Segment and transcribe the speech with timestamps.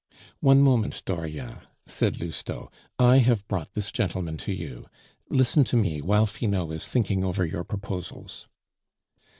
[0.39, 2.71] "One moment, Dauriat," said Lousteau.
[2.97, 4.87] "I have brought this gentleman to you.
[5.29, 8.47] Listen to me, while Finot is thinking over your proposals."